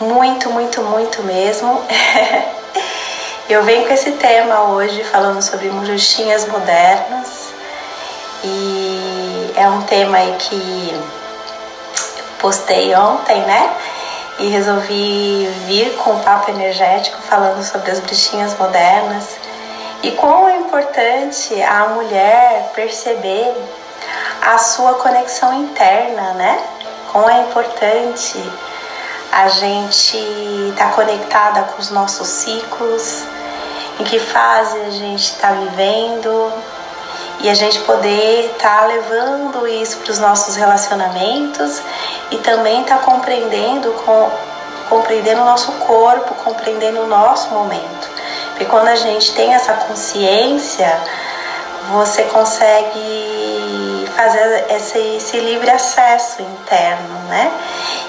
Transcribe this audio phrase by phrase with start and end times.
[0.00, 1.82] muito, muito, muito mesmo.
[3.48, 7.48] Eu venho com esse tema hoje falando sobre bruxinhas modernas
[8.44, 11.00] e é um tema aí que
[12.38, 13.74] postei ontem, né?
[14.38, 19.36] E resolvi vir com o papo energético falando sobre as bruxinhas modernas
[20.02, 23.52] e quão é importante a mulher perceber
[24.42, 26.62] a sua conexão interna, né?
[27.10, 28.38] Quão é importante
[29.32, 30.16] a gente
[30.70, 33.24] estar tá conectada com os nossos ciclos,
[34.00, 36.52] em que fase a gente está vivendo
[37.40, 41.80] e a gente poder estar tá levando isso para os nossos relacionamentos
[42.30, 44.30] e também estar tá compreendendo com,
[44.88, 48.08] compreendendo o nosso corpo, compreendendo o nosso momento.
[48.50, 51.00] Porque quando a gente tem essa consciência,
[51.92, 53.57] você consegue
[54.18, 57.52] fazer esse, esse livre acesso interno, né?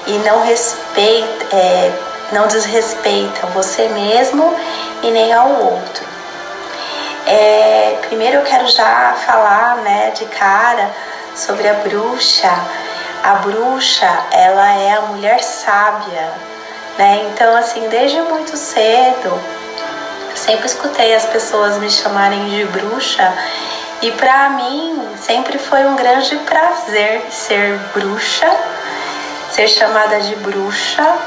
[0.07, 1.91] E não respeita, é,
[2.31, 4.51] não desrespeita você mesmo
[5.03, 6.03] e nem ao outro.
[7.27, 10.89] É, primeiro eu quero já falar, né, de cara
[11.35, 12.51] sobre a bruxa.
[13.21, 16.31] A bruxa, ela é a mulher sábia,
[16.97, 17.29] né?
[17.29, 19.39] Então, assim, desde muito cedo,
[20.33, 23.31] sempre escutei as pessoas me chamarem de bruxa
[24.01, 28.49] e para mim sempre foi um grande prazer ser bruxa,
[29.51, 31.17] ser chamada de bruxa,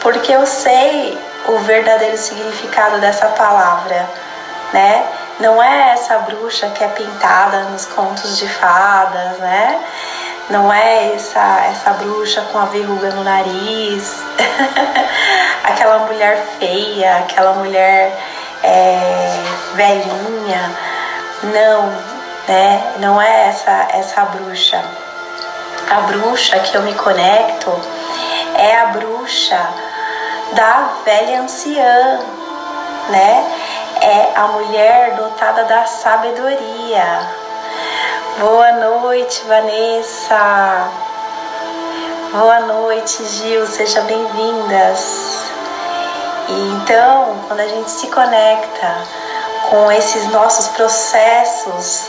[0.00, 4.08] porque eu sei o verdadeiro significado dessa palavra,
[4.72, 5.04] né?
[5.38, 9.78] Não é essa bruxa que é pintada nos contos de fadas, né?
[10.48, 14.22] Não é essa, essa bruxa com a verruga no nariz,
[15.64, 18.16] aquela mulher feia, aquela mulher
[18.62, 19.38] é,
[19.74, 20.95] velhinha.
[21.42, 21.86] Não,
[22.48, 22.94] né?
[22.98, 24.82] Não é essa, essa bruxa.
[25.90, 27.70] A bruxa que eu me conecto
[28.56, 29.60] é a bruxa
[30.52, 32.20] da velha anciã,
[33.10, 33.44] né?
[34.00, 37.20] É a mulher dotada da sabedoria.
[38.38, 40.88] Boa noite, Vanessa.
[42.32, 43.66] Boa noite, Gil.
[43.66, 45.46] Sejam bem-vindas.
[46.48, 49.25] Então, quando a gente se conecta
[49.70, 52.08] com esses nossos processos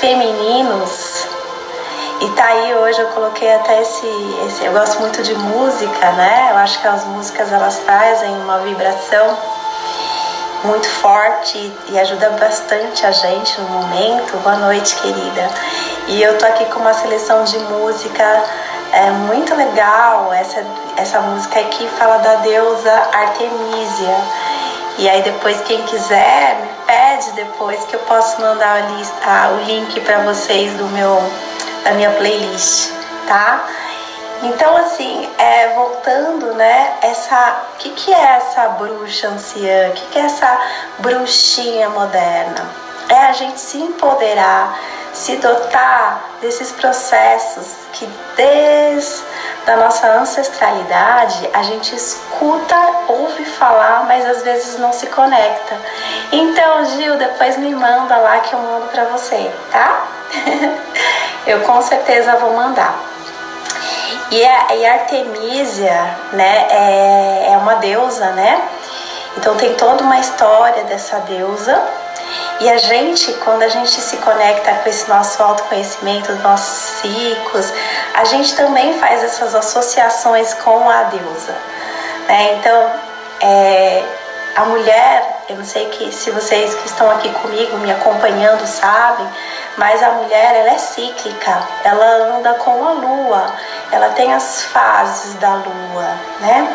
[0.00, 1.26] femininos,
[2.20, 4.06] e tá aí hoje eu coloquei até esse,
[4.46, 6.48] esse, eu gosto muito de música, né?
[6.50, 9.36] Eu acho que as músicas elas trazem uma vibração
[10.64, 14.34] muito forte e ajuda bastante a gente no momento.
[14.38, 15.50] Boa noite, querida.
[16.08, 18.24] E eu tô aqui com uma seleção de música
[18.92, 20.32] é muito legal.
[20.32, 20.64] Essa
[20.96, 24.16] essa música aqui fala da deusa Artemisia.
[24.98, 30.00] E aí depois quem quiser pede depois que eu posso mandar a lista, o link
[30.00, 31.22] para vocês do meu
[31.84, 32.90] da minha playlist,
[33.28, 33.64] tá?
[34.42, 36.94] Então, assim, é, voltando, né?
[37.02, 39.90] Essa, o que, que é essa bruxa anciã?
[39.90, 40.58] O que, que é essa
[40.98, 42.66] bruxinha moderna?
[43.08, 44.78] É a gente se empoderar,
[45.12, 49.22] se dotar desses processos que desde
[49.66, 52.76] a nossa ancestralidade a gente escuta,
[53.08, 55.76] ouve falar, mas às vezes não se conecta.
[56.30, 60.06] Então, Gil, depois me manda lá que eu mando para você, tá?
[61.46, 62.94] eu com certeza vou mandar.
[64.30, 68.60] E a, e a Artemisia, né, é, é uma deusa, né?
[69.36, 71.80] Então tem toda uma história dessa deusa.
[72.58, 77.72] E a gente, quando a gente se conecta com esse nosso autoconhecimento, dos nossos ciclos,
[78.16, 81.54] a gente também faz essas associações com a deusa.
[82.26, 82.54] Né?
[82.54, 82.90] Então,
[83.42, 84.02] é,
[84.56, 89.28] a mulher, eu não sei que se vocês que estão aqui comigo me acompanhando sabem,
[89.76, 93.52] mas a mulher ela é cíclica, ela anda com a lua,
[93.92, 96.08] ela tem as fases da lua,
[96.40, 96.66] né?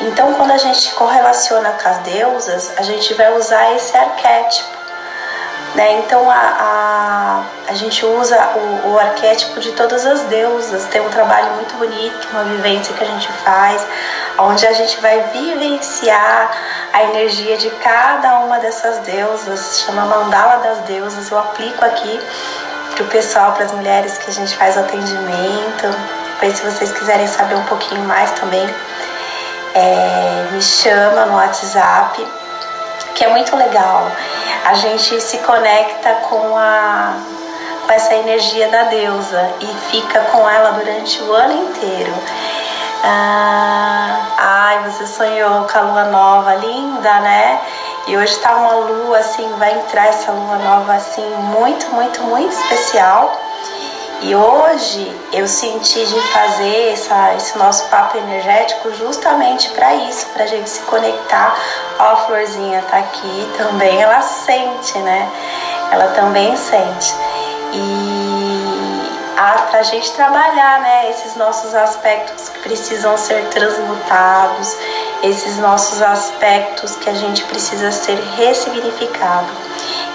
[0.00, 4.75] Então quando a gente correlaciona com as deusas, a gente vai usar esse arquétipo.
[5.76, 5.98] Né?
[5.98, 10.86] Então a, a, a gente usa o, o, arquétipo de todas as deusas.
[10.86, 13.86] Tem um trabalho muito bonito, uma vivência que a gente faz,
[14.38, 16.50] onde a gente vai vivenciar
[16.94, 21.30] a energia de cada uma dessas deusas, chama Mandala das Deusas.
[21.30, 22.20] Eu aplico aqui
[22.94, 25.94] para o pessoal, para as mulheres que a gente faz o atendimento.
[26.40, 28.66] Depois, se vocês quiserem saber um pouquinho mais também,
[29.74, 32.26] é, me chama no WhatsApp,
[33.16, 34.06] que é muito legal
[34.66, 37.14] a gente se conecta com a
[37.86, 42.12] com essa energia da deusa e fica com ela durante o ano inteiro.
[43.04, 47.60] Ah, ai, você sonhou com a lua nova, linda, né?
[48.08, 52.52] E hoje tá uma lua assim, vai entrar essa lua nova assim, muito, muito, muito
[52.52, 53.40] especial.
[54.22, 60.44] E hoje eu senti de fazer essa, esse nosso papo energético justamente para isso, para
[60.44, 61.54] a gente se conectar.
[61.98, 65.30] Ó, a florzinha tá aqui também, ela sente, né?
[65.92, 67.14] Ela também sente.
[67.72, 68.56] E
[69.70, 71.10] para a gente trabalhar, né?
[71.10, 74.74] Esses nossos aspectos que precisam ser transmutados,
[75.22, 79.46] esses nossos aspectos que a gente precisa ser ressignificado.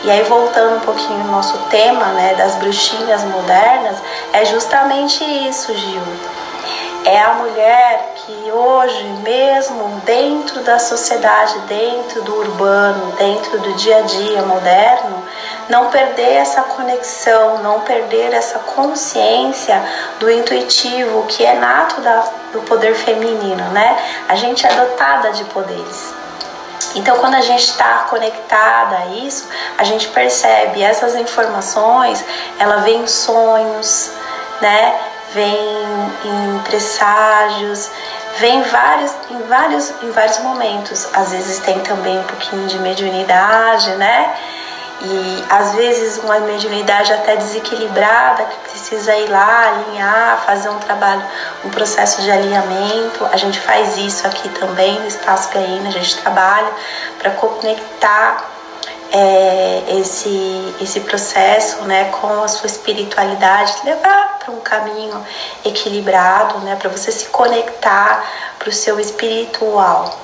[0.04, 3.98] E aí voltando um pouquinho no nosso tema, né, das bruxinhas modernas,
[4.34, 6.02] é justamente isso, Gil.
[7.06, 13.98] É a mulher que hoje, mesmo dentro da sociedade, dentro do urbano, dentro do dia
[13.98, 15.24] a dia moderno,
[15.70, 19.82] não perder essa conexão, não perder essa consciência
[20.20, 23.98] do intuitivo que é nato da, do poder feminino, né?
[24.28, 26.14] A gente é dotada de poderes.
[26.94, 29.48] Então, quando a gente está conectada a isso,
[29.78, 32.24] a gente percebe essas informações,
[32.60, 34.12] ela vem em sonhos,
[34.60, 35.11] né?
[35.34, 35.58] Vem
[36.26, 37.90] em presságios,
[38.38, 41.08] vem vários, em vários, em vários momentos.
[41.14, 44.36] Às vezes tem também um pouquinho de mediunidade, né?
[45.04, 51.24] E às vezes uma mediunidade até desequilibrada, que precisa ir lá, alinhar, fazer um trabalho,
[51.66, 53.26] um processo de alinhamento.
[53.32, 56.70] A gente faz isso aqui também no Espaço Gaína, a gente trabalha
[57.18, 58.51] para conectar
[59.12, 65.26] é, esse, esse processo né, com a sua espiritualidade, levar para um caminho
[65.66, 68.26] equilibrado, né, para você se conectar
[68.58, 70.18] para o seu espiritual.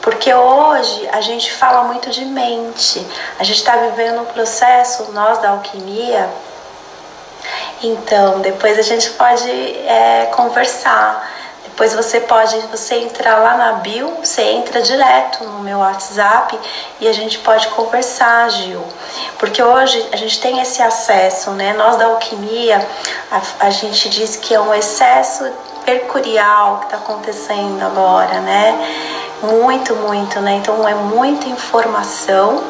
[0.00, 3.06] Porque hoje a gente fala muito de mente,
[3.38, 6.30] a gente está vivendo um processo, nós da alquimia.
[7.82, 11.39] Então, depois a gente pode é, conversar.
[11.80, 16.60] Depois você pode, você entrar lá na bio, você entra direto no meu WhatsApp
[17.00, 18.84] e a gente pode conversar, Gil.
[19.38, 21.72] Porque hoje a gente tem esse acesso, né?
[21.72, 22.86] Nós da alquimia,
[23.30, 25.50] a, a gente diz que é um excesso
[25.86, 28.78] mercurial que está acontecendo agora, né?
[29.42, 30.56] Muito, muito, né?
[30.56, 32.62] Então é muita informação.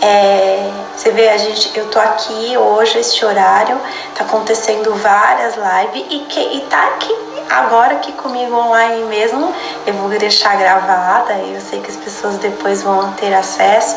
[0.00, 3.80] É, você vê, a gente, eu tô aqui hoje, este horário,
[4.14, 7.14] tá acontecendo várias lives e, que, e tá aqui
[7.50, 9.54] agora aqui comigo online mesmo,
[9.86, 13.96] eu vou deixar gravada, eu sei que as pessoas depois vão ter acesso,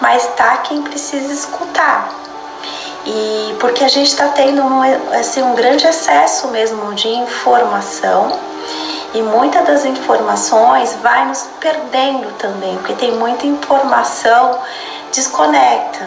[0.00, 2.10] mas tá quem precisa escutar.
[3.06, 4.82] E porque a gente está tendo um,
[5.18, 8.38] assim, um grande excesso mesmo de informação
[9.14, 14.58] e muitas das informações vai nos perdendo também, porque tem muita informação
[15.12, 16.06] desconecta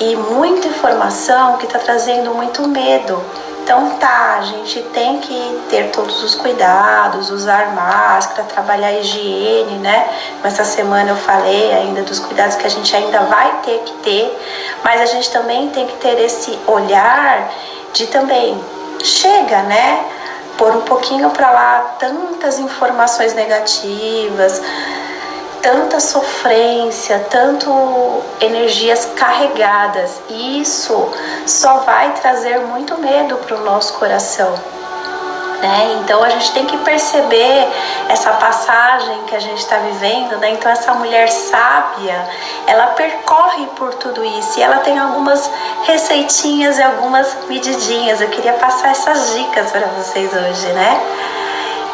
[0.00, 3.22] e muita informação que está trazendo muito medo.
[3.62, 9.78] Então tá, a gente tem que ter todos os cuidados, usar máscara, trabalhar a higiene,
[9.78, 10.08] né?
[10.42, 14.38] Essa semana eu falei ainda dos cuidados que a gente ainda vai ter que ter,
[14.82, 17.52] mas a gente também tem que ter esse olhar
[17.92, 18.60] de também
[19.00, 20.04] chega, né?
[20.56, 24.60] pôr um pouquinho para lá tantas informações negativas,
[25.62, 27.70] tanta sofrência, tanto
[28.40, 30.20] energias carregadas.
[30.28, 31.08] E isso
[31.46, 34.52] só vai trazer muito medo para o nosso coração.
[35.62, 36.00] Né?
[36.00, 37.68] Então a gente tem que perceber
[38.08, 40.50] essa passagem que a gente está vivendo, né?
[40.50, 42.28] Então essa mulher sábia,
[42.66, 45.48] ela percorre por tudo isso e ela tem algumas
[45.84, 48.20] receitinhas e algumas medidinhas.
[48.20, 51.00] Eu queria passar essas dicas para vocês hoje, né?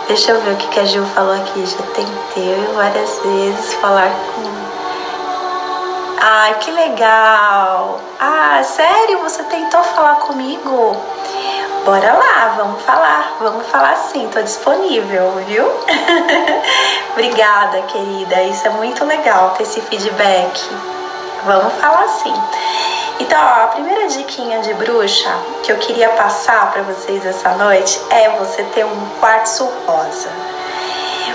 [0.09, 1.67] Deixa eu ver o que, a Gil falou aqui.
[1.67, 4.49] Já tentei várias vezes falar com
[6.21, 8.01] Ai, que legal!
[8.19, 9.21] Ah, sério?
[9.21, 10.97] Você tentou falar comigo?
[11.85, 15.65] Bora lá, vamos falar, vamos falar sim, tô disponível, viu?
[17.13, 20.69] Obrigada, querida, isso é muito legal ter esse feedback.
[21.45, 22.35] Vamos falar sim.
[23.21, 25.29] Então, ó, a primeira diquinha de bruxa
[25.65, 30.29] que eu queria passar para vocês essa noite é você ter um quartzo rosa.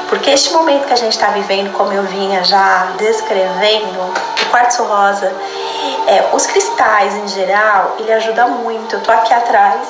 [0.08, 4.84] Porque este momento que a gente está vivendo, como eu vinha já descrevendo, o quartzo
[4.84, 5.32] rosa,
[6.08, 8.96] é, os cristais em geral, ele ajuda muito.
[8.96, 9.82] Eu tô aqui atrás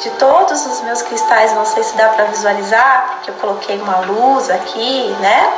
[0.00, 3.98] de todos os meus cristais, não sei se dá para visualizar, porque eu coloquei uma
[3.98, 5.52] luz aqui, né?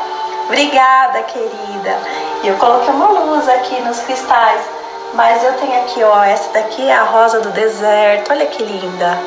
[0.47, 1.99] Obrigada, querida.
[2.42, 4.77] E eu coloquei uma luz aqui nos cristais.
[5.14, 8.30] Mas eu tenho aqui, ó, essa daqui é a rosa do deserto.
[8.30, 9.18] Olha que linda.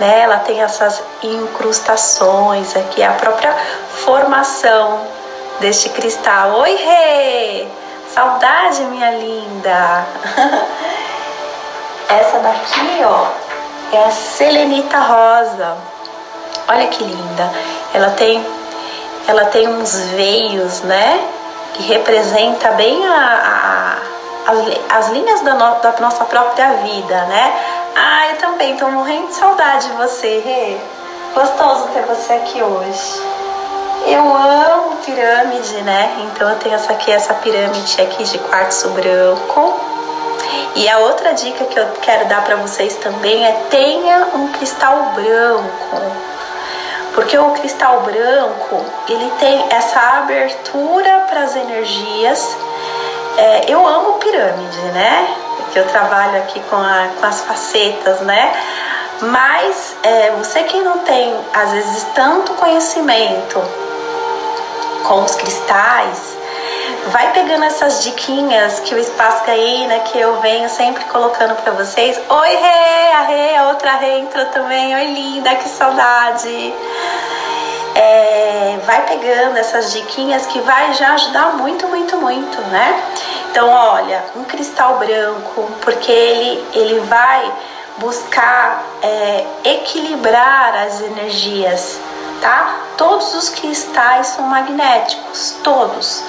[0.00, 0.20] Né?
[0.20, 3.54] Ela tem essas incrustações aqui, a própria
[4.04, 5.00] formação
[5.60, 6.58] deste cristal.
[6.60, 7.66] Oi, Rê!
[8.14, 10.06] Saudade, minha linda!
[12.08, 13.26] essa daqui, ó,
[13.92, 15.76] é a selenita rosa.
[16.68, 17.50] Olha que linda.
[17.92, 18.44] Ela tem
[19.26, 21.28] ela tem uns veios, né?
[21.74, 24.17] Que representa bem a, as,
[24.88, 27.52] as linhas da, no, da, nossa própria vida, né?
[27.94, 30.76] Ah, eu também tô morrendo de saudade de você, Rê.
[31.34, 33.22] Gostoso ter você aqui hoje.
[34.06, 36.16] Eu amo pirâmide, né?
[36.20, 39.78] Então eu tenho essa aqui, essa pirâmide aqui de quartzo branco.
[40.74, 45.12] E a outra dica que eu quero dar para vocês também é tenha um cristal
[45.14, 46.00] branco.
[47.14, 52.56] Porque o cristal branco, ele tem essa abertura para as energias.
[53.38, 55.36] É, eu amo pirâmide, né?
[55.58, 58.52] Porque eu trabalho aqui com, a, com as facetas, né?
[59.22, 63.62] Mas é, você que não tem, às vezes, tanto conhecimento
[65.04, 66.36] com os cristais,
[67.06, 72.20] vai pegando essas diquinhas que o Espaço Gaína, que eu venho sempre colocando para vocês.
[72.28, 73.12] Oi, Rê!
[73.12, 74.96] A Rê, a outra Rê entrou também.
[74.96, 76.74] Oi, linda, que saudade!
[78.00, 83.02] É, vai pegando essas diquinhas que vai já ajudar muito, muito, muito, né?
[83.50, 87.52] Então, olha, um cristal branco, porque ele, ele vai
[87.98, 91.98] buscar é, equilibrar as energias,
[92.40, 92.76] tá?
[92.96, 96.22] Todos os cristais são magnéticos, todos.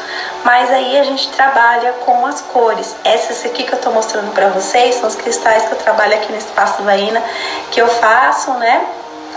[0.44, 2.96] Mas aí a gente trabalha com as cores.
[3.04, 6.32] Essas aqui que eu tô mostrando para vocês são os cristais que eu trabalho aqui
[6.32, 7.22] no Espaço Vaína,
[7.70, 8.88] que eu faço, né?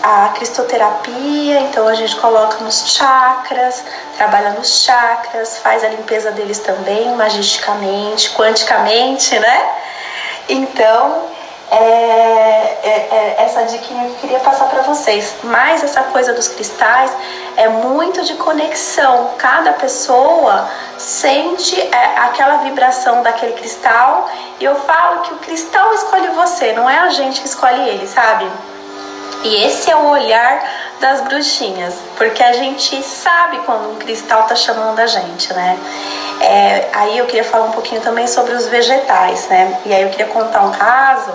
[0.03, 3.85] A cristoterapia, então a gente coloca nos chakras,
[4.17, 9.71] trabalha nos chakras, faz a limpeza deles também, magisticamente, quanticamente, né?
[10.49, 11.31] Então,
[11.71, 15.37] é, é, é essa diquinha que eu queria passar para vocês.
[15.43, 17.11] Mas essa coisa dos cristais
[17.57, 19.31] é muito de conexão.
[19.39, 20.69] Cada pessoa
[20.99, 24.29] sente é, aquela vibração daquele cristal
[24.61, 28.07] e eu falo que o cristal escolhe você, não é a gente que escolhe ele,
[28.07, 28.47] sabe?
[29.45, 30.63] E esse é o olhar
[31.01, 35.77] das bruxinhas, porque a gente sabe quando um cristal tá chamando a gente, né?
[36.41, 39.81] É, aí eu queria falar um pouquinho também sobre os vegetais, né?
[39.85, 41.33] E aí eu queria contar um caso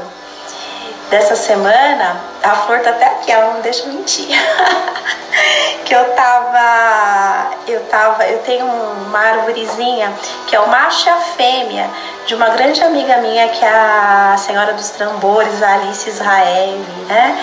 [1.09, 2.17] dessa semana.
[2.43, 4.27] A flor tá até aqui, ela não deixa mentir.
[5.83, 10.13] que eu tava, eu tava, eu tenho uma árvorezinha
[10.45, 11.89] que é o macho e a fêmea
[12.25, 17.37] de uma grande amiga minha que é a Senhora dos Tambores, a Alice Israel, né?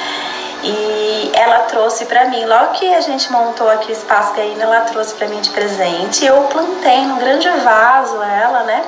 [0.67, 4.81] E ela trouxe para mim, logo que a gente montou aqui o espaço Gaína, ela
[4.81, 6.25] trouxe para mim de presente.
[6.25, 8.83] Eu plantei num grande vaso ela, né?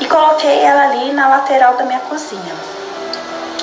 [0.00, 2.54] E coloquei ela ali na lateral da minha cozinha.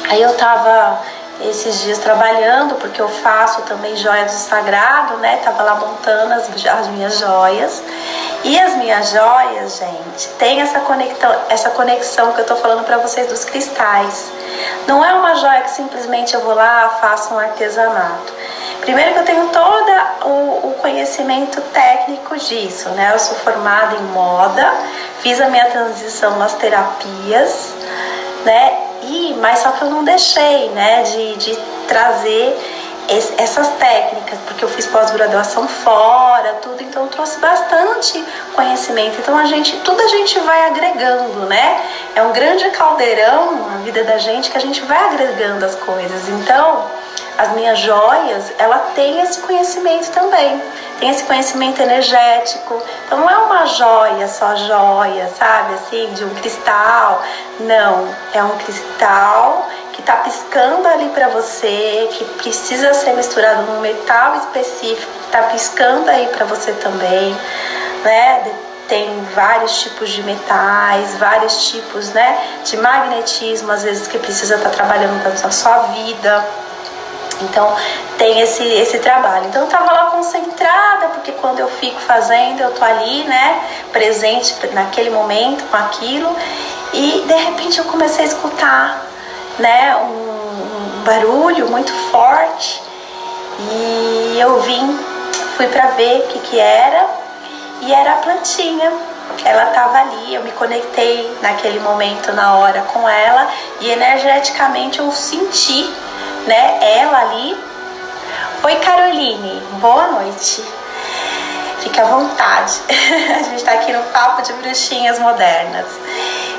[0.09, 0.97] Aí eu tava
[1.41, 5.37] esses dias trabalhando, porque eu faço também joias do sagrado, né?
[5.43, 7.81] Tava lá montando as, as minhas joias.
[8.43, 12.97] E as minhas joias, gente, tem essa conexão, essa conexão que eu tô falando para
[12.97, 14.31] vocês dos cristais.
[14.87, 18.33] Não é uma joia que simplesmente eu vou lá, faço um artesanato.
[18.81, 19.91] Primeiro que eu tenho todo
[20.25, 23.11] o, o conhecimento técnico disso, né?
[23.13, 24.73] Eu sou formada em moda,
[25.21, 27.73] fiz a minha transição nas terapias,
[28.45, 28.88] né?
[29.09, 32.55] E, mas só que eu não deixei, né, de, de trazer
[33.39, 38.23] essas técnicas, porque eu fiz pós-graduação fora, tudo, então trouxe bastante
[38.55, 39.17] conhecimento.
[39.19, 41.83] Então a gente, tudo a gente vai agregando, né?
[42.13, 46.29] É um grande caldeirão na vida da gente que a gente vai agregando as coisas.
[46.29, 46.85] Então,
[47.39, 50.61] as minhas joias, ela tem esse conhecimento também.
[50.99, 52.83] Tem esse conhecimento energético.
[53.05, 55.75] Então não é uma joia, só joia, sabe?
[55.75, 57.23] Assim, de um cristal.
[57.61, 63.79] Não, é um cristal que está piscando ali para você, que precisa ser misturado num
[63.79, 67.33] metal específico, que está piscando aí para você também,
[68.03, 68.51] né?
[68.89, 74.69] Tem vários tipos de metais, vários tipos, né, de magnetismo, às vezes que precisa estar
[74.71, 76.43] tá trabalhando na sua vida.
[77.41, 77.75] Então
[78.17, 79.45] tem esse, esse trabalho.
[79.47, 84.55] Então eu tava lá concentrada, porque quando eu fico fazendo, eu tô ali, né, presente
[84.73, 86.35] naquele momento com aquilo,
[86.93, 89.05] e de repente eu comecei a escutar
[89.59, 92.81] né, um, um barulho muito forte.
[93.59, 94.97] E eu vim,
[95.57, 97.05] fui para ver o que, que era.
[97.81, 98.91] E era a plantinha.
[99.45, 103.47] Ela estava ali, eu me conectei naquele momento, na hora com ela.
[103.79, 105.93] E energeticamente eu senti,
[106.49, 107.57] né, ela ali.
[108.63, 110.63] Oi Caroline, boa noite.
[111.79, 112.81] Fique à vontade.
[112.89, 115.85] a gente está aqui no Papo de Bruxinhas Modernas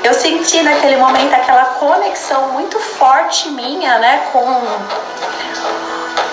[0.03, 4.61] eu senti naquele momento aquela conexão muito forte minha, né, com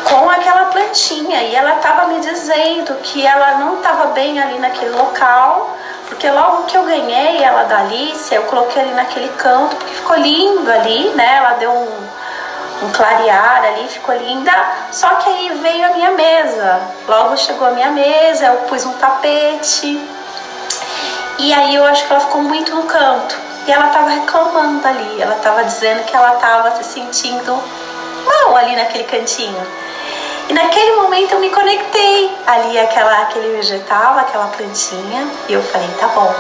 [0.04, 4.92] com aquela plantinha e ela estava me dizendo que ela não estava bem ali naquele
[4.92, 9.94] local, porque logo que eu ganhei ela da Alice, eu coloquei ali naquele canto, porque
[9.94, 11.36] ficou lindo ali, né?
[11.36, 12.07] Ela deu um,
[12.82, 14.52] um clarear ali, ficou linda.
[14.90, 16.80] Só que aí veio a minha mesa.
[17.06, 20.00] Logo chegou a minha mesa, eu pus um tapete.
[21.38, 23.37] E aí eu acho que ela ficou muito no canto.
[23.66, 27.62] e ela estava reclamando ali, ela estava dizendo que ela estava se sentindo
[28.25, 29.66] mal ali naquele cantinho.
[30.49, 35.88] E naquele momento eu me conectei ali aquela, aquele vegetal, aquela plantinha, e eu falei,
[36.00, 36.35] tá bom.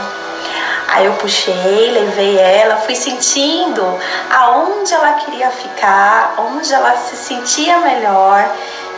[0.88, 3.84] Aí eu puxei, levei ela, fui sentindo
[4.30, 8.50] aonde ela queria ficar, onde ela se sentia melhor.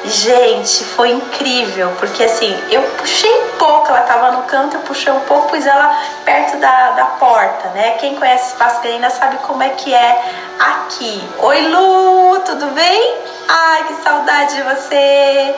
[0.05, 5.13] Gente, foi incrível, porque assim, eu puxei um pouco, ela tava no canto, eu puxei
[5.13, 7.93] um pouco, pus ela perto da, da porta, né?
[7.99, 10.25] Quem conhece Espaço Garina sabe como é que é
[10.59, 11.23] aqui.
[11.39, 13.15] Oi Lu, tudo bem?
[13.47, 15.55] Ai, que saudade de você!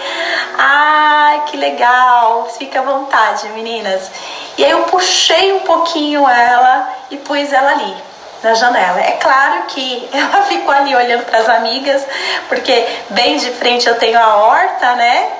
[0.58, 2.48] Ai, que legal!
[2.58, 4.10] Fica à vontade, meninas.
[4.58, 8.11] E aí eu puxei um pouquinho ela e pus ela ali
[8.42, 9.00] na janela.
[9.00, 12.04] É claro que ela ficou ali olhando para as amigas,
[12.48, 15.30] porque bem de frente eu tenho a horta, né?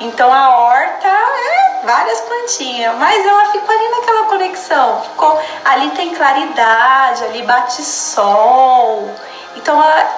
[0.00, 5.02] Então a horta é várias plantinhas, mas ela ficou ali naquela conexão.
[5.02, 9.14] Ficou ali tem claridade, ali bate sol.
[9.56, 10.08] Então ela,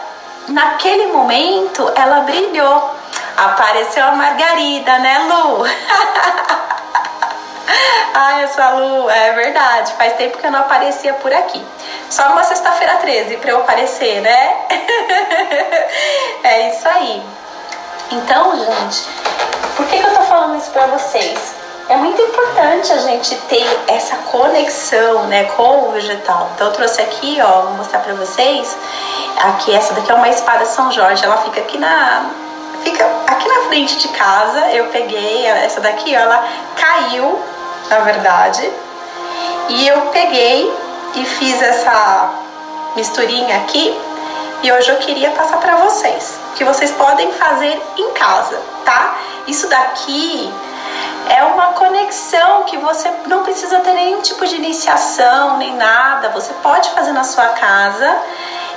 [0.49, 3.03] naquele momento ela brilhou.
[3.37, 5.65] Apareceu a Margarida, né, Lu?
[8.14, 9.92] Ai, essa Lu, é verdade.
[9.95, 11.64] Faz tempo que eu não aparecia por aqui.
[12.11, 14.57] Só numa sexta-feira 13 para eu aparecer, né?
[16.45, 17.23] é isso aí.
[18.11, 19.09] Então, gente,
[19.76, 21.62] por que, que eu tô falando isso para vocês?
[21.88, 26.50] É muito importante a gente ter essa conexão, né, com o vegetal.
[26.54, 28.76] Então eu trouxe aqui, ó, vou mostrar para vocês.
[29.38, 32.31] Aqui essa daqui é uma espada São Jorge, ela fica aqui na
[32.85, 34.71] fica aqui na frente de casa.
[34.71, 36.45] Eu peguei essa daqui, ó, ela
[36.76, 37.38] caiu,
[37.93, 38.73] na verdade.
[39.69, 40.75] E eu peguei
[41.15, 42.31] e fiz essa
[42.97, 43.95] misturinha aqui
[44.63, 49.15] e hoje eu queria passar para vocês, que vocês podem fazer em casa, tá?
[49.47, 50.53] Isso daqui
[51.29, 56.53] é uma conexão que você não precisa ter nenhum tipo de iniciação nem nada, você
[56.63, 58.17] pode fazer na sua casa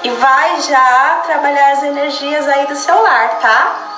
[0.04, 3.95] e vai já trabalhar as energias aí do seu lar, tá?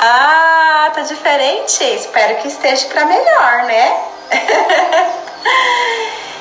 [0.00, 1.82] Ah, tá diferente?
[1.82, 4.00] Espero que esteja para melhor, né?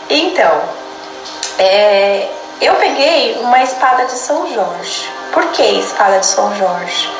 [0.09, 0.61] Então,
[1.59, 2.29] é,
[2.61, 5.11] eu peguei uma espada de São Jorge.
[5.33, 7.11] Por que espada de São Jorge?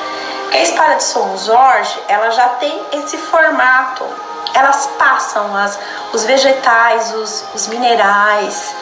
[0.43, 4.06] Porque a espada de São Jorge, ela já tem esse formato.
[4.54, 5.78] Elas passam as,
[6.13, 8.73] os vegetais, os, os minerais,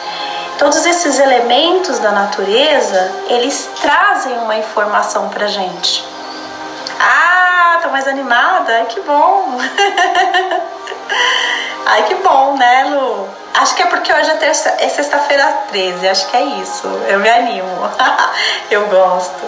[0.56, 6.15] todos esses elementos da natureza, eles trazem uma informação pra gente.
[7.86, 8.84] Tô mais animada?
[8.86, 9.60] Que bom!
[11.86, 13.28] Ai, que bom, né, Lu?
[13.54, 16.88] Acho que é porque hoje é, terça, é sexta-feira 13, acho que é isso.
[17.06, 17.88] Eu me animo.
[18.72, 19.44] eu gosto.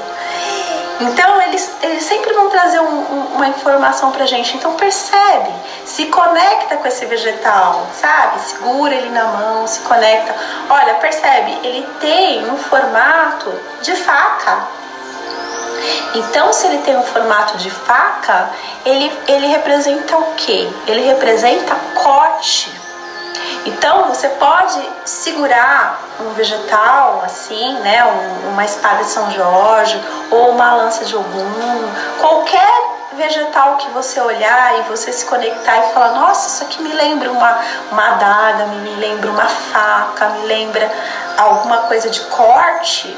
[1.01, 4.57] Então, eles, eles sempre vão trazer um, um, uma informação pra gente.
[4.57, 5.51] Então, percebe,
[5.85, 8.39] se conecta com esse vegetal, sabe?
[8.43, 10.33] Segura ele na mão, se conecta.
[10.71, 14.78] Olha, percebe, ele tem um formato de faca.
[16.15, 18.51] Então, se ele tem um formato de faca,
[18.85, 20.69] ele, ele representa o quê?
[20.87, 22.73] Ele representa corte.
[23.67, 30.51] Então, você pode segurar um vegetal assim, né, um, uma espada de São Jorge ou
[30.51, 36.13] uma lança de Ogum, qualquer vegetal que você olhar e você se conectar e falar,
[36.13, 37.59] nossa, isso aqui me lembra uma,
[37.91, 40.91] uma adaga, me lembra uma faca, me lembra
[41.37, 43.17] alguma coisa de corte,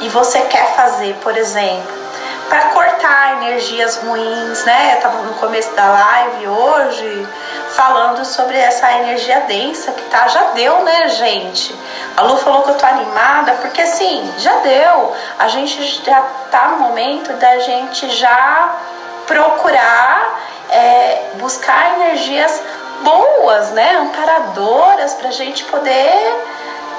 [0.00, 2.06] e você quer fazer, por exemplo,
[2.48, 4.92] para cortar energias ruins, né?
[4.92, 7.28] Eu estava no começo da live hoje
[7.70, 11.74] falando sobre essa energia densa que tá, já deu, né, gente?
[12.16, 15.12] A Lu falou que eu tô animada, porque assim, já deu.
[15.38, 18.76] A gente já tá no momento da gente já
[19.26, 22.62] procurar é, buscar energias
[23.02, 26.55] boas, né, amparadoras, para a gente poder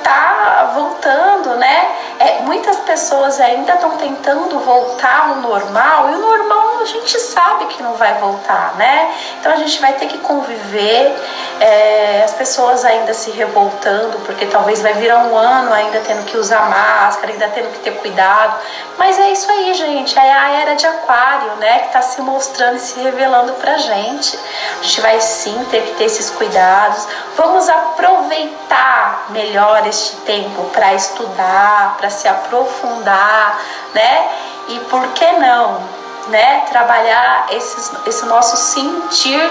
[0.08, 1.96] tá voltando, né?
[2.20, 7.66] É, muitas pessoas ainda estão tentando voltar ao normal e o normal a gente sabe
[7.66, 9.14] que não vai voltar, né?
[9.40, 11.14] Então a gente vai ter que conviver,
[11.60, 16.38] é, as pessoas ainda se revoltando, porque talvez vai virar um ano ainda tendo que
[16.38, 18.56] usar máscara, ainda tendo que ter cuidado.
[18.98, 20.18] Mas é isso aí, gente.
[20.18, 21.80] É a era de aquário, né?
[21.80, 24.40] Que está se mostrando e se revelando pra gente.
[24.80, 27.08] A gente vai sim ter que ter esses cuidados.
[27.36, 33.60] Vamos aproveitar melhor este tempo para estudar, para se aprofundar,
[33.94, 34.30] né?
[34.70, 35.82] E por que não,
[36.28, 36.66] né?
[36.70, 39.42] Trabalhar esses, esse nosso sentir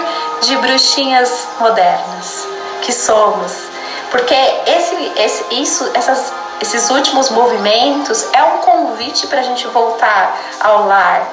[0.43, 2.47] de bruxinhas modernas
[2.83, 3.53] que somos,
[4.11, 4.35] porque
[4.67, 10.87] esse, esse, isso, essas, esses últimos movimentos é um convite para a gente voltar ao
[10.87, 11.27] lar,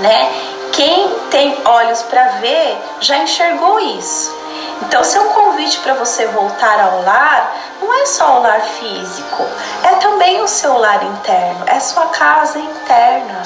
[0.00, 0.32] né?
[0.72, 4.41] Quem tem olhos para ver já enxergou isso.
[4.82, 8.60] Então, se é um convite para você voltar ao lar, não é só o lar
[8.60, 9.46] físico,
[9.84, 13.42] é também o seu lar interno, é sua casa interna.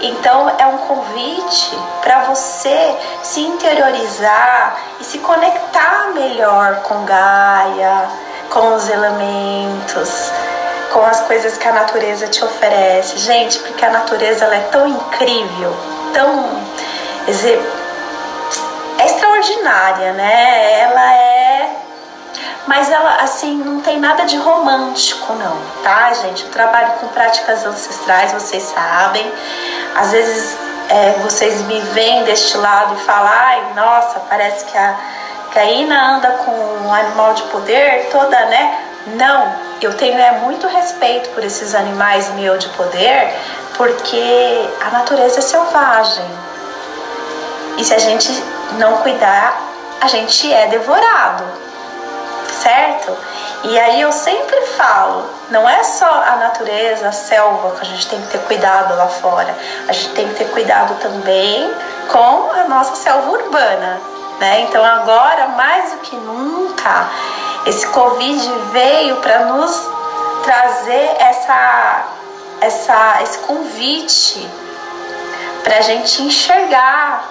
[0.00, 8.08] Então, é um convite para você se interiorizar e se conectar melhor com Gaia,
[8.50, 10.30] com os elementos,
[10.92, 13.18] com as coisas que a natureza te oferece.
[13.18, 15.76] Gente, porque a natureza ela é tão incrível,
[16.12, 16.62] tão
[18.98, 20.80] é extraordinária, né?
[20.80, 21.76] Ela é
[22.66, 26.44] mas ela assim não tem nada de romântico não, tá, gente?
[26.44, 29.32] Eu trabalho com práticas ancestrais, vocês sabem.
[29.96, 30.56] Às vezes
[30.90, 34.96] é, vocês me veem deste lado e falam, ai, nossa, parece que a,
[35.52, 36.50] que a Ina anda com
[36.86, 38.84] um animal de poder toda, né?
[39.16, 43.34] Não, eu tenho é, muito respeito por esses animais meu de poder,
[43.76, 46.26] porque a natureza é selvagem.
[47.78, 48.30] E se a gente
[48.72, 49.60] não cuidar,
[50.00, 51.44] a gente é devorado,
[52.52, 53.16] certo?
[53.64, 58.08] E aí eu sempre falo, não é só a natureza, a selva que a gente
[58.08, 59.54] tem que ter cuidado lá fora.
[59.88, 61.72] A gente tem que ter cuidado também
[62.08, 64.00] com a nossa selva urbana,
[64.38, 64.60] né?
[64.60, 67.08] Então agora mais do que nunca,
[67.66, 69.88] esse Covid veio para nos
[70.44, 72.04] trazer essa,
[72.60, 74.48] essa, esse convite
[75.64, 77.24] para a gente enxergar,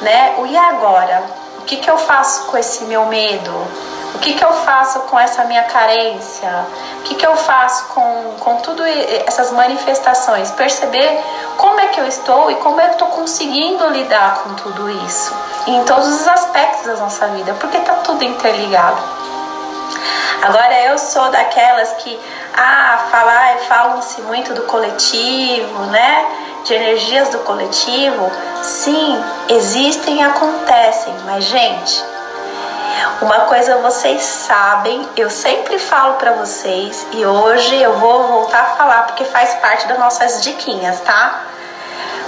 [0.00, 0.34] né?
[0.38, 1.22] O e agora?
[1.58, 3.52] O que, que eu faço com esse meu medo?
[4.14, 6.48] O que, que eu faço com essa minha carência?
[7.00, 8.82] O que, que eu faço com, com tudo
[9.26, 10.50] essas manifestações?
[10.52, 11.22] Perceber
[11.56, 15.34] como é que eu estou e como eu estou conseguindo lidar com tudo isso
[15.66, 19.02] em todos os aspectos da nossa vida, porque está tudo interligado.
[20.42, 22.18] Agora eu sou daquelas que
[22.54, 26.26] ah, falar, falam-se muito do coletivo, né?
[26.64, 28.30] De energias do coletivo.
[28.62, 32.04] Sim, existem e acontecem, mas gente,
[33.20, 38.76] uma coisa vocês sabem, eu sempre falo para vocês e hoje eu vou voltar a
[38.76, 41.40] falar porque faz parte das nossas diquinhas, tá?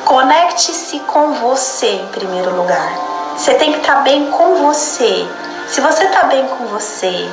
[0.05, 2.93] Conecte-se com você em primeiro lugar.
[3.37, 5.29] Você tem que estar tá bem com você.
[5.69, 7.29] Se você está bem com você,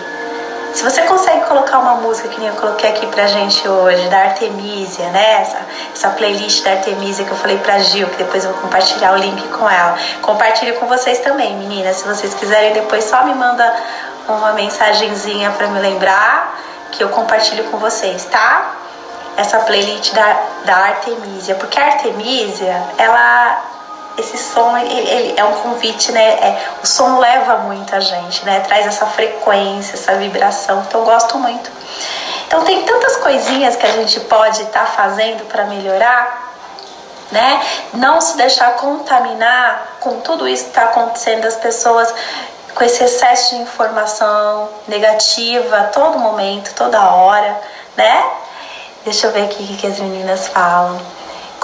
[0.75, 4.23] se você consegue colocar uma música que nem eu coloquei aqui pra gente hoje, da
[4.23, 5.41] Artemisia, né?
[5.41, 5.57] Essa,
[5.93, 9.15] essa playlist da Artemisia que eu falei pra Gil, que depois eu vou compartilhar o
[9.15, 9.97] link com ela.
[10.21, 11.95] Compartilho com vocês também, meninas.
[11.95, 13.73] Se vocês quiserem, depois só me manda
[14.27, 16.59] uma mensagenzinha para me lembrar
[16.91, 18.71] que eu compartilho com vocês, tá?
[19.37, 21.55] Essa playlist da, da Artemisia.
[21.55, 23.74] Porque a Artemisia, ela
[24.17, 26.23] esse som ele, ele, é um convite, né?
[26.23, 28.61] É, o som leva muita gente, né?
[28.61, 30.83] Traz essa frequência, essa vibração.
[30.87, 31.69] Então eu gosto muito.
[32.47, 36.53] Então tem tantas coisinhas que a gente pode estar tá fazendo para melhorar,
[37.31, 37.61] né?
[37.93, 42.13] Não se deixar contaminar com tudo isso que está acontecendo, as pessoas
[42.73, 47.59] com esse excesso de informação negativa todo momento, toda hora,
[47.95, 48.23] né?
[49.03, 50.99] Deixa eu ver aqui o que as meninas falam.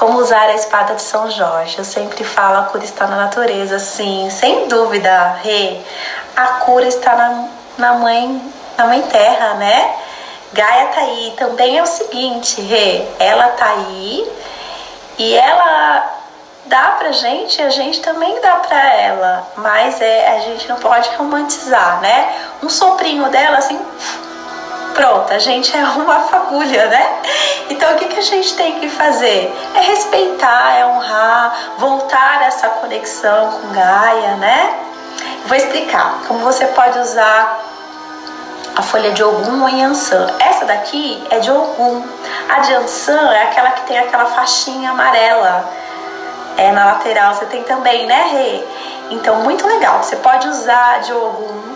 [0.02, 1.78] Como usar a espada de São Jorge?
[1.78, 5.78] Eu sempre falo, a cura está na natureza, sim, sem dúvida, Rê.
[6.36, 9.96] A cura está na, na mãe, na mãe terra, né?
[10.54, 11.36] Gaia tá aí.
[11.38, 14.28] Também é o seguinte, Rê, ela tá aí
[15.20, 16.10] e ela
[16.66, 21.10] dá pra gente, a gente também dá pra ela, mas é, a gente não pode
[21.16, 22.34] romantizar, né?
[22.64, 23.80] Um soprinho dela assim,
[24.94, 27.22] pronto, a gente é uma fagulha, né?
[27.70, 29.54] Então o que, que a gente tem que fazer?
[29.76, 34.80] É respeitar, é honrar, voltar essa conexão com Gaia, né?
[35.46, 37.60] Vou explicar como você pode usar
[38.76, 40.28] a folha de Ogum ou Yansan.
[40.40, 42.04] Essa daqui é de Ogum.
[42.50, 45.70] A de Yansan é aquela que tem aquela faixinha amarela.
[46.58, 48.64] É na lateral você tem também, né, Rê?
[49.12, 50.02] Então, muito legal.
[50.02, 51.71] Você pode usar de Ogum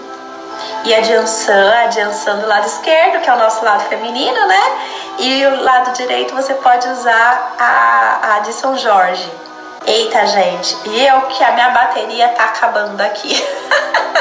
[0.86, 4.62] e a Jansan, a Jansan do lado esquerdo, que é o nosso lado feminino, né?
[5.17, 9.32] E o lado direito você pode usar a, a de São Jorge.
[9.88, 13.36] Eita, gente, e eu que a minha bateria tá acabando aqui.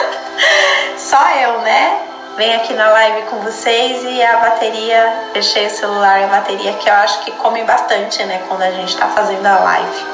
[0.96, 2.00] Só eu, né?
[2.36, 6.72] Venho aqui na live com vocês e a bateria, deixei o celular e a bateria
[6.74, 8.42] que eu acho que come bastante, né?
[8.48, 10.06] Quando a gente tá fazendo a live.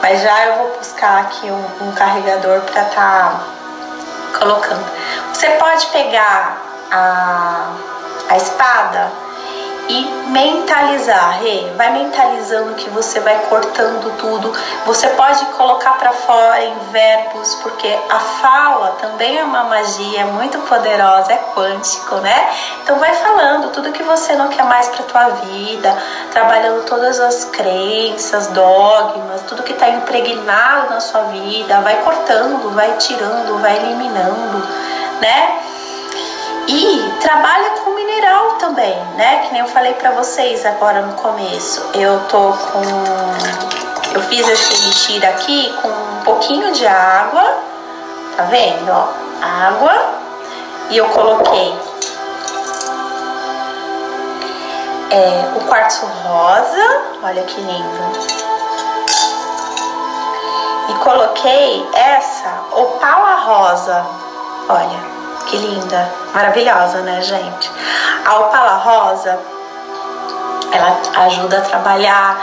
[0.00, 3.40] Mas já eu vou buscar aqui um, um carregador para tá
[4.38, 4.84] colocando.
[5.32, 7.72] Você pode pegar a,
[8.28, 9.10] a espada
[9.90, 11.44] e mentalizar.
[11.44, 14.52] Hey, vai mentalizando que você vai cortando tudo.
[14.86, 20.58] Você pode colocar para fora em verbos, porque a fala também é uma magia muito
[20.60, 22.50] poderosa, é quântico, né?
[22.82, 25.96] Então vai falando tudo que você não quer mais para tua vida,
[26.30, 32.96] trabalhando todas as crenças, dogmas, tudo que está impregnado na sua vida, vai cortando, vai
[32.96, 35.60] tirando, vai eliminando, né?
[36.66, 39.44] E trabalha com mineral também, né?
[39.44, 41.90] Que nem eu falei para vocês agora no começo.
[41.94, 44.14] Eu tô com.
[44.14, 47.58] Eu fiz esse elixir aqui com um pouquinho de água,
[48.36, 48.90] tá vendo?
[48.90, 49.08] Ó,
[49.42, 50.20] água.
[50.90, 51.78] E eu coloquei
[55.10, 58.40] é, o quartzo rosa, olha que lindo.
[60.88, 64.06] E coloquei essa opala rosa,
[64.72, 67.70] olha que linda, maravilhosa, né, gente?
[68.24, 69.38] A opala rosa,
[70.72, 72.40] ela ajuda a trabalhar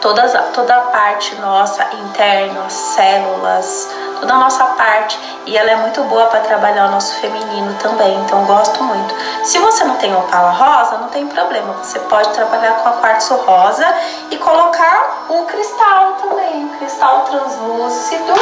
[0.00, 5.18] todas, toda a parte nossa interna, células, toda a nossa parte.
[5.44, 9.14] E ela é muito boa para trabalhar o nosso feminino também, então gosto muito.
[9.44, 13.34] Se você não tem opala rosa, não tem problema, você pode trabalhar com a quartzo
[13.36, 13.86] rosa
[14.30, 18.32] e colocar o cristal também, o cristal translúcido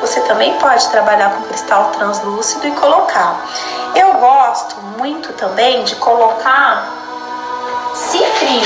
[0.00, 3.36] você também pode trabalhar com cristal translúcido e colocar.
[3.94, 6.84] Eu gosto muito também de colocar
[7.94, 8.64] cifrinho.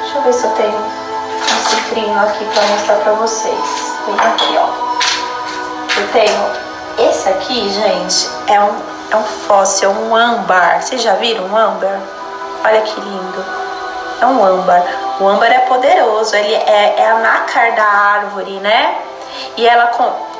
[0.00, 3.96] Deixa eu ver se eu tenho um cifrinho aqui para mostrar para vocês.
[4.04, 6.00] Tem aqui, ó.
[6.00, 8.74] Eu tenho esse aqui, gente, é um,
[9.12, 10.82] é um fóssil, é um âmbar.
[10.82, 12.00] Vocês já viram um âmbar?
[12.64, 13.44] Olha que lindo.
[14.20, 14.82] É um âmbar.
[15.20, 19.07] O âmbar é poderoso, ele é, é a nácar da árvore, né?
[19.56, 19.86] E ela,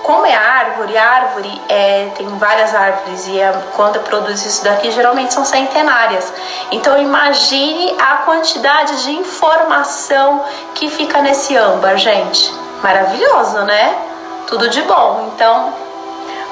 [0.03, 5.35] como é árvore, árvore é, tem várias árvores e é, quando produz isso daqui geralmente
[5.35, 6.33] são centenárias.
[6.70, 12.53] Então imagine a quantidade de informação que fica nesse âmbar, gente.
[12.83, 13.96] Maravilhoso, né?
[14.46, 15.31] Tudo de bom.
[15.35, 15.74] Então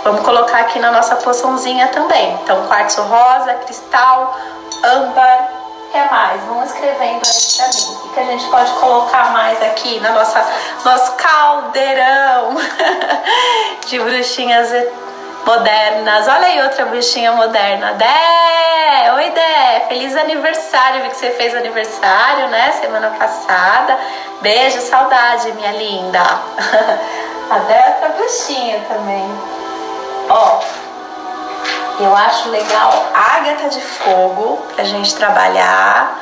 [0.04, 2.38] vamos colocar aqui na nossa poçãozinha também.
[2.42, 4.36] Então quartzo rosa, cristal,
[4.84, 5.55] âmbar,
[5.92, 6.42] quer mais?
[6.42, 7.20] Vamos escrevendo aí
[7.56, 7.96] pra mim.
[8.04, 10.44] O que a gente pode colocar mais aqui na nossa
[10.84, 12.54] nosso caldeirão
[13.86, 14.70] de bruxinhas
[15.46, 16.26] modernas.
[16.26, 17.92] Olha aí outra bruxinha moderna.
[17.94, 19.12] Dé!
[19.14, 19.84] Oi, Dé!
[19.88, 21.02] Feliz aniversário!
[21.02, 22.72] Vi que você fez aniversário, né?
[22.80, 23.96] Semana passada.
[24.40, 26.20] Beijo, saudade, minha linda.
[27.48, 29.24] A Dé é outra bruxinha também.
[30.28, 30.60] Ó,
[31.98, 36.18] eu acho legal ágata de fogo pra gente trabalhar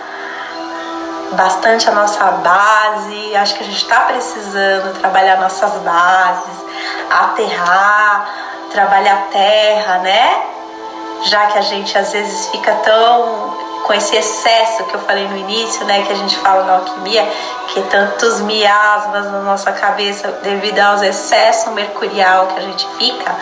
[1.33, 3.37] bastante a nossa base.
[3.37, 6.65] Acho que a gente está precisando trabalhar nossas bases,
[7.11, 8.29] aterrar,
[8.73, 10.43] trabalhar a terra, né?
[11.25, 15.37] Já que a gente às vezes fica tão com esse excesso que eu falei no
[15.37, 17.23] início, né, que a gente fala na alquimia,
[17.69, 23.35] que tantos miasmas na nossa cabeça devido aos excessos mercurial que a gente fica.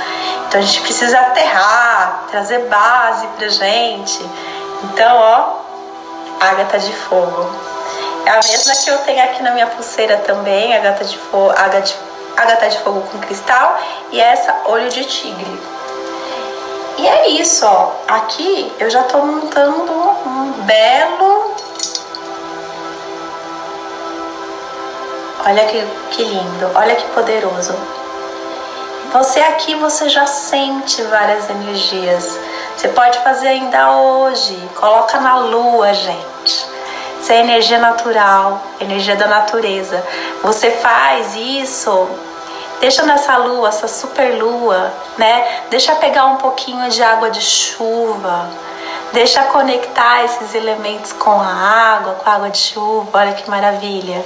[0.47, 4.29] Então a gente precisa aterrar, trazer base pra gente.
[4.85, 5.63] Então, ó,
[6.41, 7.49] ágata de fogo.
[8.27, 11.53] É a mesma que eu tenho aqui na minha pulseira também, ágata de fogo,
[12.37, 13.79] ágata de fogo com cristal
[14.11, 15.63] e essa olho de tigre.
[16.99, 17.93] E é isso, ó.
[18.09, 21.55] Aqui eu já tô montando um belo.
[25.45, 27.75] Olha que, que lindo, olha que poderoso.
[29.13, 32.39] Você aqui você já sente várias energias.
[32.77, 34.57] Você pode fazer ainda hoje.
[34.77, 36.67] Coloca na lua, gente.
[37.21, 40.03] Isso é energia natural, energia da natureza.
[40.43, 42.09] Você faz isso
[42.83, 45.63] Deixa nessa lua, essa super lua, né?
[45.71, 48.51] Deixa pegar um pouquinho de água de chuva.
[49.13, 53.21] Deixa conectar esses elementos com a água, com a água de chuva.
[53.21, 54.25] Olha que maravilha,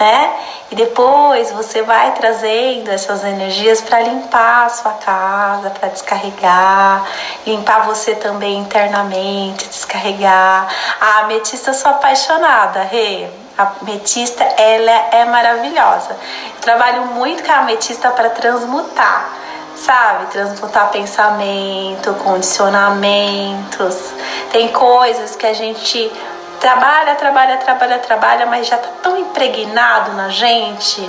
[0.00, 0.36] né?
[0.72, 7.06] E depois você vai trazendo essas energias para limpar a sua casa, para descarregar,
[7.46, 10.66] limpar você também internamente, descarregar.
[11.00, 13.43] A ametista eu sou apaixonada, Rê.
[13.56, 16.16] A ametista, ela é maravilhosa.
[16.60, 19.28] Trabalho muito com a ametista para transmutar,
[19.76, 20.26] sabe?
[20.26, 24.12] Transmutar pensamento, condicionamentos.
[24.50, 26.10] Tem coisas que a gente
[26.58, 31.08] trabalha, trabalha, trabalha, trabalha, mas já tá tão impregnado na gente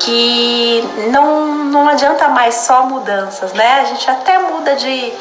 [0.00, 3.80] que não, não adianta mais só mudanças, né?
[3.80, 5.12] A gente até muda de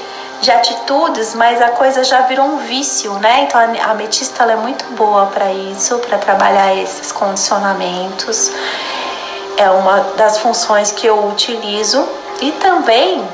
[0.41, 3.43] de atitudes, mas a coisa já virou um vício, né?
[3.43, 8.51] Então a ametista é muito boa para isso, para trabalhar esses condicionamentos.
[9.57, 12.07] É uma das funções que eu utilizo
[12.41, 13.27] e também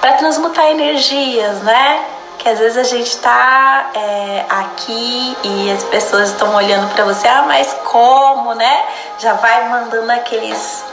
[0.00, 2.04] para transmutar energias, né?
[2.44, 7.26] que às vezes a gente tá é, aqui e as pessoas estão olhando para você,
[7.26, 8.84] ah, mas como, né?
[9.18, 10.84] Já vai mandando aqueles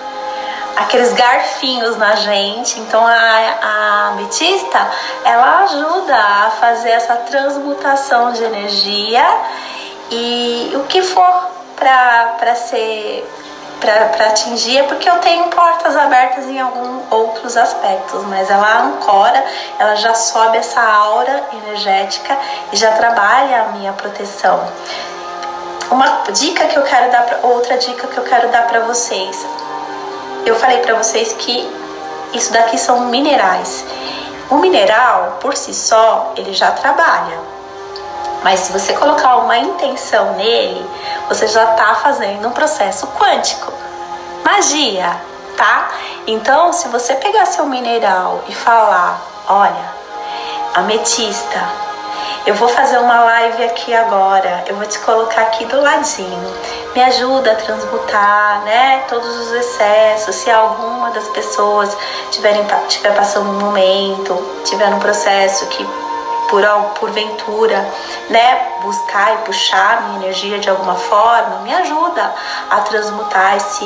[0.76, 2.80] aqueles garfinhos na gente.
[2.80, 4.80] Então a, a ametista
[5.24, 9.26] ela ajuda a fazer essa transmutação de energia
[10.10, 13.28] e o que for para ser
[13.82, 19.44] para atingir é porque eu tenho portas abertas em alguns outros aspectos, mas ela ancora,
[19.80, 22.38] ela já sobe essa aura energética
[22.72, 24.64] e já trabalha a minha proteção.
[25.90, 29.46] Uma dica que eu quero dar, outra dica que eu quero dar para vocês.
[30.46, 31.70] Eu falei para vocês que
[32.34, 33.86] isso daqui são minerais.
[34.50, 37.40] O mineral, por si só, ele já trabalha.
[38.44, 40.84] Mas se você colocar uma intenção nele,
[41.28, 43.72] você já está fazendo um processo quântico.
[44.44, 45.16] Magia,
[45.56, 45.90] tá?
[46.26, 49.94] Então, se você pegar seu mineral e falar, olha,
[50.74, 51.60] ametista,
[52.46, 56.54] eu vou fazer uma live aqui agora, eu vou te colocar aqui do ladinho.
[56.96, 60.36] Me ajuda a transmutar, né, todos os excessos.
[60.36, 61.96] Se alguma das pessoas
[62.32, 65.86] tiverem tiver passando um momento, tiver um processo que
[66.50, 66.62] por
[67.00, 67.88] porventura,
[68.30, 72.34] né, buscar e puxar minha energia de alguma forma, me ajuda
[72.70, 73.86] a transmutar esse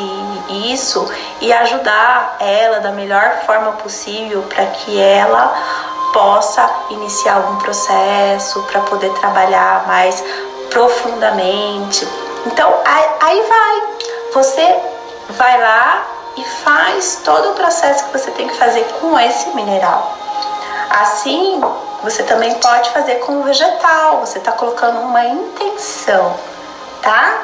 [0.50, 1.08] isso
[1.39, 5.54] e ajudar ela da melhor forma possível para que ela
[6.15, 10.23] possa iniciar algum processo para poder trabalhar mais
[10.69, 12.08] profundamente.
[12.45, 12.73] Então
[13.19, 13.84] aí vai,
[14.34, 14.80] você
[15.32, 16.06] vai lá
[16.38, 20.15] e faz todo o processo que você tem que fazer com esse mineral.
[20.89, 21.62] Assim,
[22.01, 26.34] você também pode fazer com vegetal, você está colocando uma intenção,
[27.01, 27.41] tá?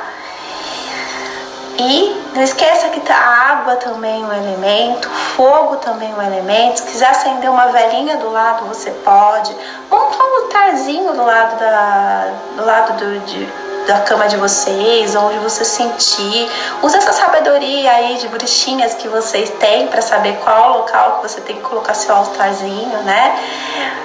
[1.83, 6.21] E não esqueça que tá a água também é um elemento, fogo também é um
[6.21, 6.79] elemento.
[6.79, 9.51] Se quiser acender uma velhinha do lado, você pode.
[9.89, 13.49] Monta um altarzinho do lado da, do lado do, de,
[13.87, 16.51] da cama de vocês, onde você sentir.
[16.83, 21.41] Usa essa sabedoria aí de bruxinhas que vocês têm para saber qual local que você
[21.41, 23.39] tem que colocar seu altarzinho, né?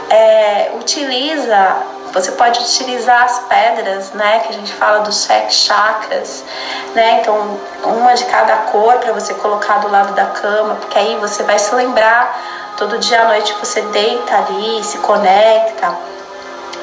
[0.08, 1.76] É, utiliza
[2.16, 6.42] você pode utilizar as pedras, né, que a gente fala dos sete chakras,
[6.94, 7.20] né?
[7.20, 11.42] Então, uma de cada cor para você colocar do lado da cama, porque aí você
[11.42, 15.94] vai se lembrar todo dia à noite você deita ali, se conecta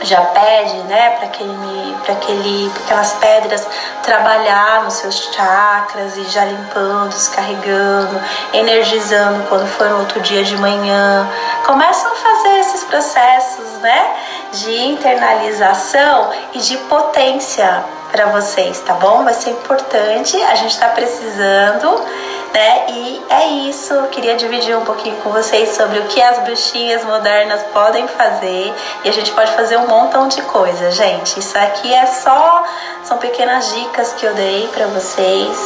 [0.01, 3.65] já pede, né, para aquele, para aquele, aquelas pedras
[4.01, 8.21] trabalhar nos seus chakras e já limpando, descarregando,
[8.53, 11.29] energizando quando for no outro dia de manhã.
[11.65, 14.15] Começam a fazer esses processos, né,
[14.51, 19.23] de internalização e de potência para vocês, tá bom?
[19.23, 22.06] Vai ser importante, a gente está precisando
[22.53, 22.85] né?
[22.87, 27.03] E é isso, eu queria dividir um pouquinho com vocês sobre o que as bruxinhas
[27.03, 31.39] modernas podem fazer e a gente pode fazer um montão de coisa, gente.
[31.39, 32.63] Isso aqui é só
[33.03, 35.57] são pequenas dicas que eu dei para vocês.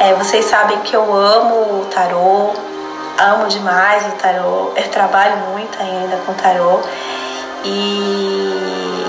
[0.00, 2.52] É, vocês sabem que eu amo o tarô,
[3.18, 6.80] amo demais o tarô, eu trabalho muito ainda com tarô
[7.64, 9.04] e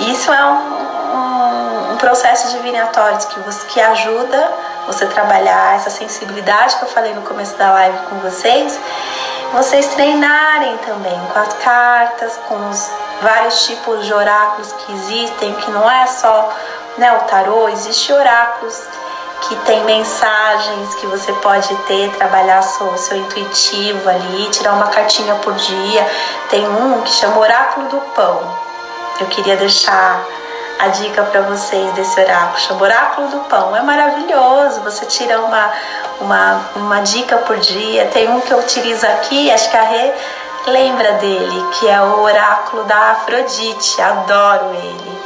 [0.00, 4.52] isso é um, um, um processo divinatório que, que ajuda
[4.86, 8.78] você trabalhar essa sensibilidade que eu falei no começo da live com vocês,
[9.52, 12.90] vocês treinarem também com as cartas, com os
[13.20, 16.52] vários tipos de oráculos que existem, que não é só
[16.98, 18.80] né, o tarô, existe oráculos
[19.42, 25.34] que tem mensagens que você pode ter, trabalhar seu, seu intuitivo ali, tirar uma cartinha
[25.36, 26.06] por dia.
[26.50, 28.40] Tem um que chama Oráculo do Pão.
[29.18, 30.22] Eu queria deixar
[30.80, 32.58] a dica para vocês desse oráculo.
[32.58, 33.76] Chama Oráculo do Pão.
[33.76, 34.80] É maravilhoso.
[34.80, 35.70] Você tira uma,
[36.20, 38.06] uma, uma dica por dia.
[38.06, 40.12] Tem um que eu utilizo aqui, acho que a Rê
[40.66, 44.00] lembra dele, que é o Oráculo da Afrodite.
[44.00, 45.20] Adoro ele.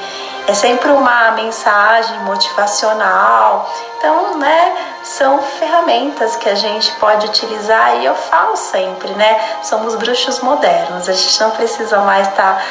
[0.49, 3.71] É sempre uma mensagem motivacional.
[3.97, 9.40] Então, né, são ferramentas que a gente pode utilizar e eu falo sempre, né?
[9.62, 11.09] Somos bruxos modernos.
[11.09, 12.62] A gente não precisa mais estar tá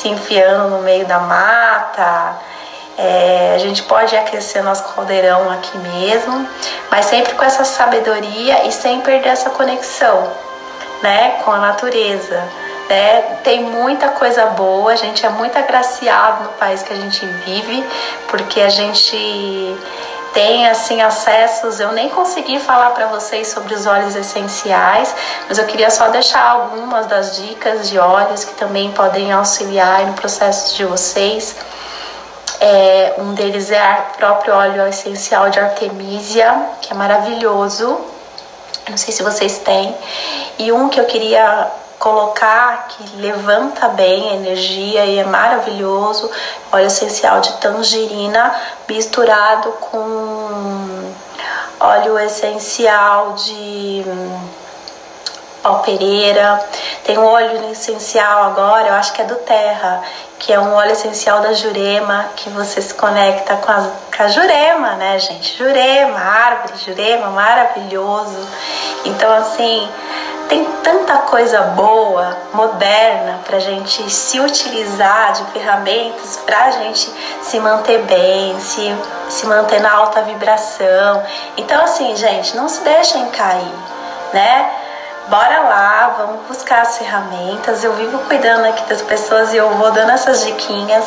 [0.00, 2.36] se enfiando no meio da mata.
[2.96, 6.48] É, a gente pode aquecer nosso caldeirão aqui mesmo,
[6.90, 10.30] mas sempre com essa sabedoria e sem perder essa conexão,
[11.02, 12.42] né, com a natureza.
[12.88, 13.38] Né?
[13.42, 17.84] Tem muita coisa boa, a gente é muito agraciado no país que a gente vive,
[18.28, 19.78] porque a gente
[20.32, 21.80] tem assim acessos.
[21.80, 25.14] Eu nem consegui falar para vocês sobre os óleos essenciais,
[25.48, 30.14] mas eu queria só deixar algumas das dicas de óleos que também podem auxiliar no
[30.14, 31.56] processo de vocês.
[32.60, 37.98] É, um deles é o próprio óleo essencial de Artemisia, que é maravilhoso.
[38.88, 39.96] Não sei se vocês têm.
[40.58, 41.70] E um que eu queria
[42.00, 46.30] colocar que levanta bem a energia e é maravilhoso.
[46.72, 51.12] Óleo essencial de tangerina misturado com
[51.78, 54.02] óleo essencial de
[55.62, 56.64] alpereira.
[57.04, 60.02] Tem um óleo essencial agora, eu acho que é do Terra,
[60.38, 64.28] que é um óleo essencial da Jurema, que você se conecta com a, com a
[64.28, 65.58] Jurema, né, gente?
[65.58, 68.48] Jurema, árvore, Jurema, maravilhoso.
[69.04, 69.86] Então, assim,
[70.50, 77.08] tem tanta coisa boa, moderna, para a gente se utilizar de ferramentas para a gente
[77.40, 78.92] se manter bem, se,
[79.28, 81.22] se manter na alta vibração.
[81.56, 83.72] Então, assim, gente, não se deixem cair,
[84.32, 84.72] né?
[85.28, 87.84] bora lá, vamos buscar as ferramentas.
[87.84, 91.04] Eu vivo cuidando aqui das pessoas e eu vou dando essas diquinhas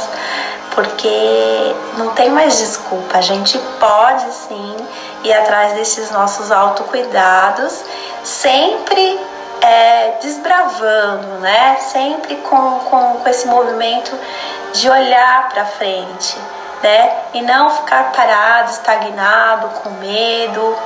[0.74, 3.18] porque não tem mais desculpa.
[3.18, 4.78] A gente pode sim
[5.26, 7.82] ir atrás desses nossos autocuidados,
[8.24, 9.20] sempre
[9.62, 11.78] é, desbravando, né?
[11.80, 14.18] Sempre com, com, com esse movimento
[14.74, 16.38] de olhar para frente,
[16.82, 17.16] né?
[17.34, 20.78] E não ficar parado, estagnado, com medo,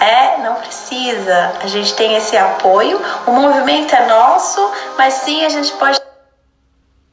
[0.00, 1.52] é, não precisa.
[1.62, 3.00] A gente tem esse apoio.
[3.26, 6.00] O movimento é nosso, mas sim a gente pode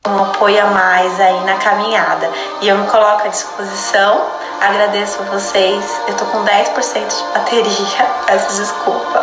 [0.05, 2.30] um apoio a mais aí na caminhada.
[2.61, 4.22] E eu me coloco à disposição.
[4.59, 5.84] Agradeço vocês.
[6.07, 8.05] Eu tô com 10% de bateria.
[8.28, 9.22] Peço desculpa.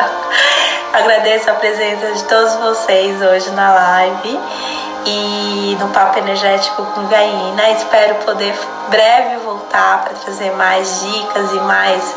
[0.93, 4.41] Agradeço a presença de todos vocês hoje na live
[5.07, 7.71] e no Papo Energético com Gaína.
[7.71, 8.53] Espero poder
[8.89, 12.15] breve voltar para trazer mais dicas e mais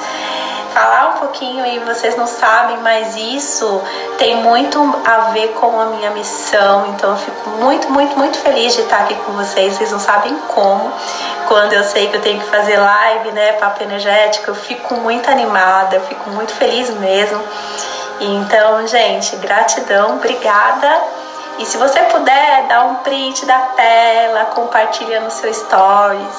[0.73, 3.79] falar um pouquinho e vocês não sabem, mas isso
[4.17, 6.87] tem muito a ver com a minha missão.
[6.87, 9.75] Então eu fico muito, muito, muito feliz de estar aqui com vocês.
[9.75, 10.91] Vocês não sabem como.
[11.47, 15.29] Quando eu sei que eu tenho que fazer live, né, papo energético, eu fico muito
[15.29, 17.39] animada, eu fico muito feliz mesmo.
[18.19, 20.89] Então, gente, gratidão, obrigada.
[21.59, 26.35] E se você puder, dá um print da tela, compartilha no seu stories,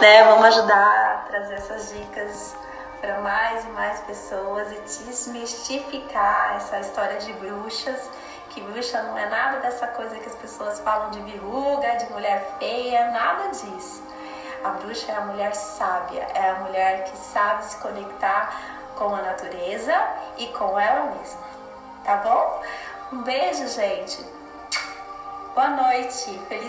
[0.00, 0.24] né?
[0.24, 2.54] Vamos ajudar a trazer essas dicas
[3.00, 7.98] para mais e mais pessoas e desmistificar essa história de bruxas,
[8.50, 12.56] que bruxa não é nada dessa coisa que as pessoas falam de verruga, de mulher
[12.58, 14.02] feia, nada disso.
[14.62, 18.52] A bruxa é a mulher sábia, é a mulher que sabe se conectar
[19.00, 19.94] com a natureza
[20.36, 21.40] e com ela mesma.
[22.04, 22.62] Tá bom?
[23.10, 24.22] Um beijo, gente.
[25.54, 26.38] Boa noite.
[26.50, 26.68] Feliz